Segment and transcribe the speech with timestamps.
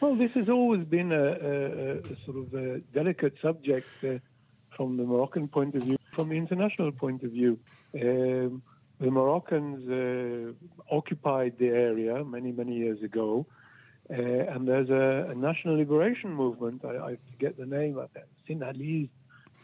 [0.00, 4.18] Well, this has always been a, a, a sort of a delicate subject uh,
[4.74, 7.58] from the Moroccan point of view, from the international point of view.
[7.94, 8.62] Um,
[8.98, 13.46] the Moroccans uh, occupied the area many, many years ago,
[14.10, 16.84] uh, and there's a, a, national liberation movement.
[16.84, 19.08] I, I forget the name of it, Sinhalese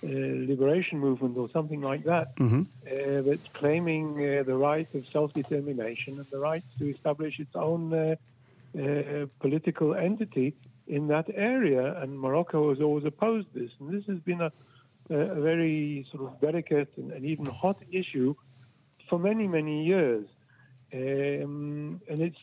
[0.04, 2.62] uh, Liberation Movement or something like that, mm-hmm.
[2.86, 8.16] Uh, that's claiming uh, the right of self-determination and the right to establish its own
[8.78, 10.54] uh, political entity
[10.86, 13.70] in that area, and Morocco has always opposed this.
[13.80, 14.52] And this has been a,
[15.10, 18.34] a very sort of delicate and, and, even hot issue
[19.08, 20.26] for many, many years.
[20.94, 22.38] Um, and it's,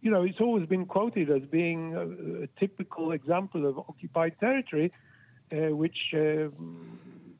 [0.00, 4.92] you know, it's always been quoted as being a, a typical example of occupied territory,
[5.52, 6.48] uh, which uh,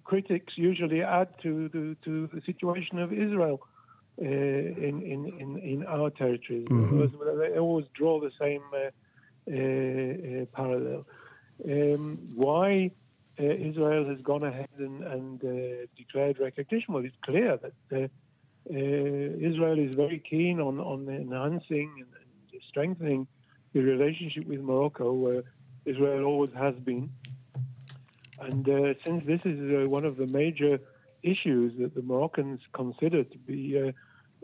[0.05, 3.61] critics usually add to the, to the situation of Israel.
[4.23, 6.69] Uh, in, in, in, in our territories.
[6.69, 7.39] Mm-hmm.
[7.39, 8.91] They always draw the same uh,
[9.51, 11.07] uh, parallel.
[11.65, 12.91] Um, why
[13.39, 15.41] Israel has gone ahead and, and
[15.97, 16.93] declared recognition?
[16.93, 18.11] Well, it's clear that
[18.67, 22.13] Israel is very keen on, on enhancing and,
[22.53, 23.27] and strengthening
[23.73, 25.45] the relationship with Morocco, where
[25.87, 27.11] Israel always has been.
[28.39, 30.79] And uh, since this is uh, one of the major
[31.23, 33.93] issues that the Moroccans consider to be uh,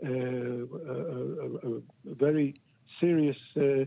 [0.05, 0.63] a,
[1.67, 2.53] a, very
[2.99, 3.85] serious uh, uh,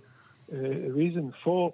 [0.53, 1.73] reason for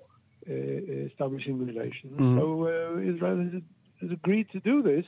[0.49, 2.19] uh, establishing relations.
[2.19, 2.39] Mm.
[2.39, 3.63] So Israel has,
[4.01, 5.07] has, agreed to do this.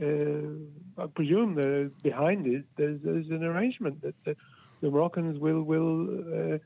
[0.00, 4.36] I presume that behind it there's, there's, an arrangement that the,
[4.80, 6.60] the Moroccans will will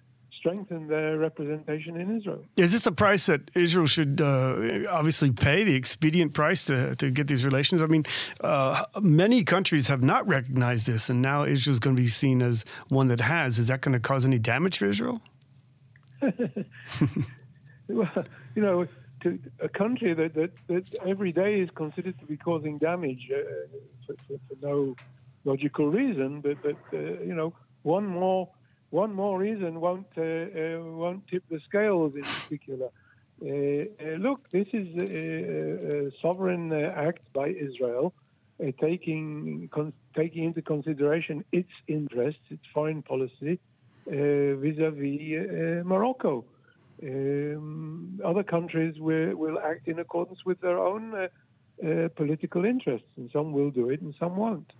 [0.46, 2.44] strengthen their representation in Israel.
[2.56, 7.10] Is this a price that Israel should uh, obviously pay, the expedient price to, to
[7.10, 7.82] get these relations?
[7.82, 8.04] I mean,
[8.40, 12.42] uh, many countries have not recognized this, and now Israel is going to be seen
[12.42, 13.58] as one that has.
[13.58, 15.20] Is that going to cause any damage for Israel?
[17.88, 18.24] well,
[18.54, 18.86] you know,
[19.22, 23.40] to a country that, that, that every day is considered to be causing damage uh,
[24.06, 24.94] for, for, for, no
[25.44, 27.52] logical reason, but, but uh, you know,
[27.82, 28.48] one more
[28.90, 32.88] one more reason won't uh, uh, won't tip the scales in particular.
[33.42, 38.14] Uh, look, this is a, a sovereign act by Israel,
[38.80, 43.58] taking con- taking into consideration its interests, its foreign policy
[44.06, 46.44] vis-à-vis Morocco.
[47.02, 51.28] Um, other countries will, will, act in accordance with their own uh,
[51.86, 54.72] uh, political interests, and some will do it and some won't.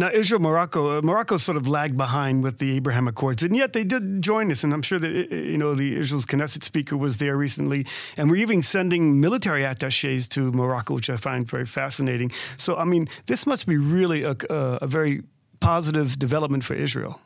[0.00, 3.72] Now, Israel, Morocco, uh, Morocco sort of lagged behind with the Abraham Accords, and yet
[3.72, 4.62] they did join us.
[4.62, 7.84] And I'm sure that uh, uh, you know the Israel's Knesset speaker was there recently,
[8.16, 12.30] and we're even sending military attaches to Morocco, which I find very fascinating.
[12.58, 15.24] So, I mean, this must be really a, a, a very
[15.58, 17.20] positive development for Israel.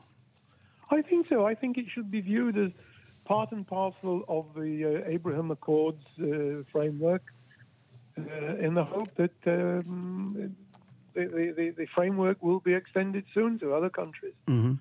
[0.91, 1.45] I think so.
[1.45, 2.71] I think it should be viewed as
[3.27, 7.23] part and parcel of the uh, Abraham Accords uh, framework,
[8.19, 9.37] uh, in the hope that.
[9.47, 10.57] Um,
[11.15, 14.35] the, the, the, framework will be extended soon to other countries.
[14.49, 14.75] Mm-hmm.